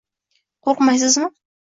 [0.69, 1.29] —Qoʻrqmaysizmi?